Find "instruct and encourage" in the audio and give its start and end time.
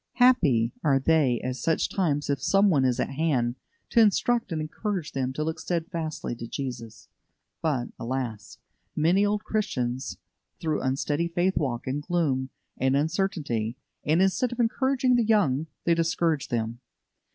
4.01-5.11